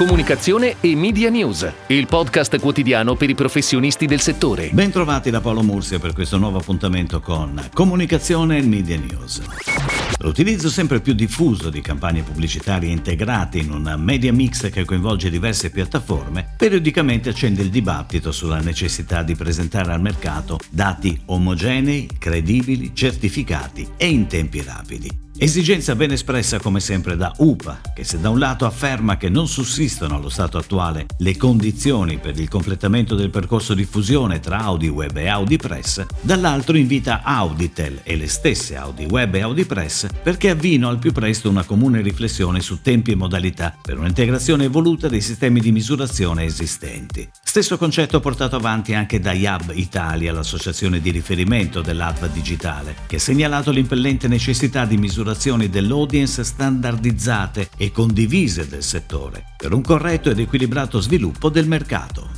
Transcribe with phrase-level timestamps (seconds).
[0.00, 4.70] comunicazione e media news, il podcast quotidiano per i professionisti del settore.
[4.72, 9.42] Bentrovati da Paolo Mursia per questo nuovo appuntamento con Comunicazione e Media News.
[10.20, 15.68] L'utilizzo sempre più diffuso di campagne pubblicitarie integrate in un media mix che coinvolge diverse
[15.68, 23.86] piattaforme periodicamente accende il dibattito sulla necessità di presentare al mercato dati omogenei, credibili, certificati
[23.98, 25.28] e in tempi rapidi.
[25.42, 29.48] Esigenza ben espressa come sempre da UPA, che se da un lato afferma che non
[29.48, 34.88] sussistono allo stato attuale le condizioni per il completamento del percorso di fusione tra Audi
[34.88, 40.08] Web e Audi Press, dall'altro invita Auditel e le stesse Audi Web e Audi Press
[40.22, 45.08] perché avvino al più presto una comune riflessione su tempi e modalità per un'integrazione evoluta
[45.08, 47.26] dei sistemi di misurazione esistenti.
[47.42, 53.20] Stesso concetto portato avanti anche da IAB Italia, l'associazione di riferimento dell'ADVA digitale, che ha
[53.20, 60.30] segnalato l'impellente necessità di misurazione misurazioni dell'audience standardizzate e condivise del settore per un corretto
[60.30, 62.30] ed equilibrato sviluppo del mercato.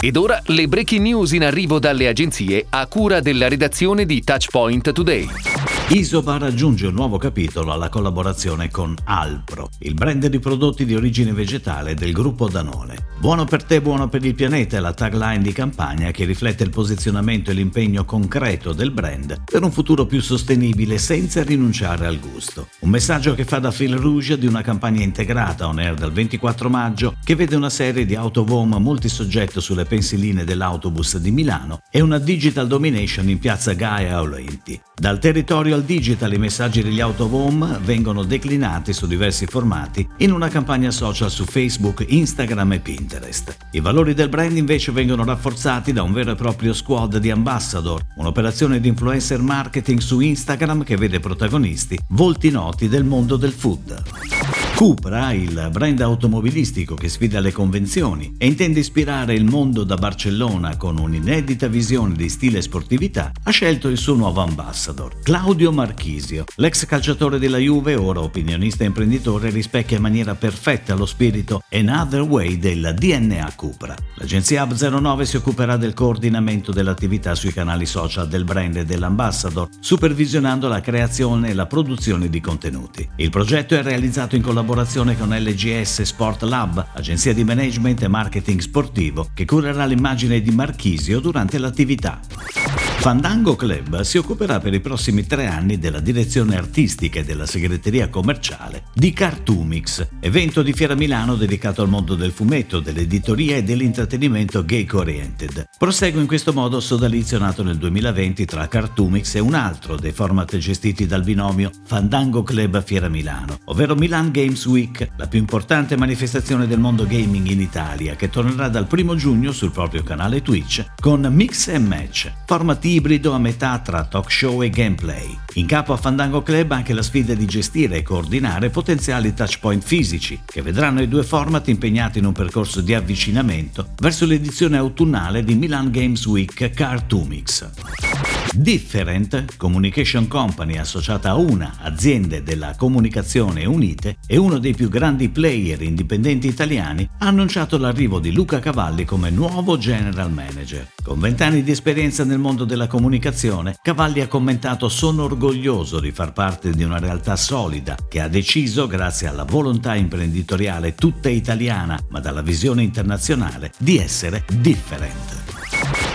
[0.00, 4.92] Ed ora le breaking news in arrivo dalle agenzie a cura della redazione di Touchpoint
[4.92, 5.57] Today.
[5.90, 11.32] Isoba raggiunge un nuovo capitolo alla collaborazione con Alpro, il brand di prodotti di origine
[11.32, 13.06] vegetale del gruppo Danone.
[13.18, 16.68] Buono per te, buono per il pianeta è la tagline di campagna che riflette il
[16.68, 22.68] posizionamento e l'impegno concreto del brand per un futuro più sostenibile senza rinunciare al gusto.
[22.80, 26.68] Un messaggio che fa da fil rouge di una campagna integrata on air dal 24
[26.68, 32.18] maggio che vede una serie di autovom multisoggetto sulle pensiline dell'autobus di Milano e una
[32.18, 34.78] digital domination in piazza Gaia Olenti.
[34.94, 40.48] Dal territorio al digital i messaggi degli autovom vengono declinati su diversi formati in una
[40.48, 43.56] campagna social su Facebook, Instagram e Pinterest.
[43.70, 48.02] I valori del brand invece vengono rafforzati da un vero e proprio squad di ambassador,
[48.16, 54.47] un'operazione di influencer marketing su Instagram che vede protagonisti volti noti del mondo del food.
[54.78, 60.76] Cupra, il brand automobilistico che sfida le convenzioni e intende ispirare il mondo da Barcellona
[60.76, 66.44] con un'inedita visione di stile e sportività, ha scelto il suo nuovo ambassador, Claudio Marchisio.
[66.58, 72.20] L'ex calciatore della Juve, ora opinionista e imprenditore, rispecchia in maniera perfetta lo spirito Another
[72.20, 73.96] Way del DNA Cupra.
[74.14, 79.70] L'agenzia Hub 09 si occuperà del coordinamento dell'attività sui canali social del brand e dell'ambassador,
[79.80, 83.08] supervisionando la creazione e la produzione di contenuti.
[83.16, 88.08] Il progetto è realizzato in collaborazione collaborazione con LGS Sport Lab, agenzia di management e
[88.08, 92.87] marketing sportivo, che curerà l'immagine di Marchisio durante l'attività.
[93.00, 98.08] Fandango Club si occuperà per i prossimi tre anni della direzione artistica e della segreteria
[98.08, 104.64] commerciale di Cartoomix, evento di Fiera Milano dedicato al mondo del fumetto, dell'editoria e dell'intrattenimento
[104.64, 105.68] geek-oriented.
[105.78, 110.56] Prosegue in questo modo sodalizio nato nel 2020 tra Cartoomix e un altro dei format
[110.56, 116.66] gestiti dal binomio Fandango Club Fiera Milano, ovvero Milan Games Week, la più importante manifestazione
[116.66, 121.20] del mondo gaming in Italia, che tornerà dal 1 giugno sul proprio canale Twitch con
[121.32, 125.36] Mix Match, format ibrido a metà tra talk show e gameplay.
[125.54, 130.40] In capo a Fandango Club anche la sfida di gestire e coordinare potenziali touchpoint fisici,
[130.44, 135.54] che vedranno i due format impegnati in un percorso di avvicinamento verso l'edizione autunnale di
[135.54, 138.07] Milan Games Week Cartoomix.
[138.54, 145.28] Different, communication company associata a una aziende della comunicazione unite e uno dei più grandi
[145.28, 150.88] player indipendenti italiani, ha annunciato l'arrivo di Luca Cavalli come nuovo general manager.
[151.02, 156.32] Con vent'anni di esperienza nel mondo della comunicazione, Cavalli ha commentato sono orgoglioso di far
[156.32, 162.20] parte di una realtà solida che ha deciso, grazie alla volontà imprenditoriale tutta italiana ma
[162.20, 165.47] dalla visione internazionale, di essere different.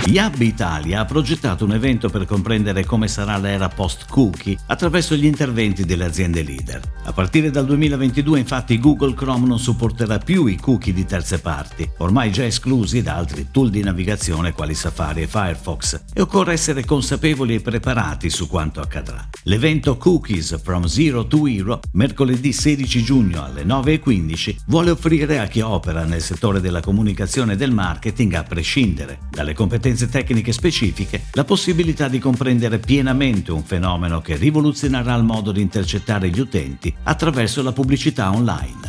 [0.06, 5.86] Yab Italia ha progettato un evento per comprendere come sarà l'era post-cookie attraverso gli interventi
[5.86, 6.82] delle aziende leader.
[7.06, 11.90] A partire dal 2022 infatti Google Chrome non supporterà più i cookie di terze parti,
[12.00, 16.84] ormai già esclusi da altri tool di navigazione quali Safari e Firefox, e occorre essere
[16.84, 19.28] consapevoli e preparati su quanto accadrà.
[19.44, 25.62] L'evento Cookies from Zero to Hero, mercoledì 16 giugno alle 9.15, vuole offrire a chi
[25.62, 31.24] opera nel settore della comunicazione e del marketing, a prescindere dalle competenze competenze tecniche specifiche,
[31.34, 36.94] la possibilità di comprendere pienamente un fenomeno che rivoluzionerà il modo di intercettare gli utenti
[37.04, 38.83] attraverso la pubblicità online.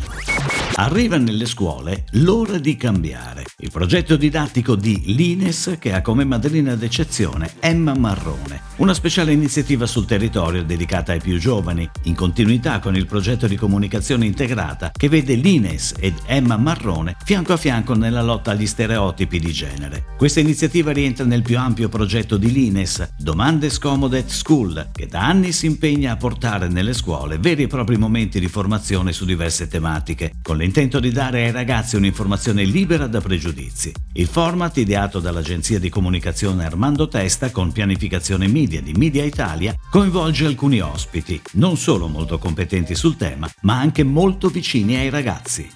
[0.77, 3.45] Arriva nelle scuole l'ora di cambiare.
[3.59, 9.85] il progetto didattico di Lines che ha come madrina d'eccezione Emma Marrone, una speciale iniziativa
[9.85, 15.07] sul territorio dedicata ai più giovani, in continuità con il progetto di comunicazione integrata che
[15.07, 20.03] vede Lines ed Emma Marrone fianco a fianco nella lotta agli stereotipi di genere.
[20.17, 25.25] Questa iniziativa rientra nel più ampio progetto di Lines, Domande Scomode at School, che da
[25.25, 29.69] anni si impegna a portare nelle scuole veri e propri momenti di formazione su diverse
[29.69, 33.93] tematiche, con l'intento di dare ai ragazzi un'informazione libera da pregiudizi.
[34.13, 40.47] Il format, ideato dall'agenzia di comunicazione Armando Testa con pianificazione media di Media Italia, coinvolge
[40.47, 45.69] alcuni ospiti, non solo molto competenti sul tema, ma anche molto vicini ai ragazzi.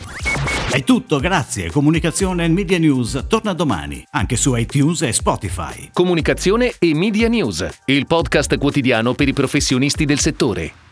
[0.72, 1.70] È tutto, grazie.
[1.70, 5.92] Comunicazione e Media News torna domani, anche su iTunes e Spotify.
[5.94, 10.89] Comunicazione e Media News, il podcast quotidiano per i professionisti del settore.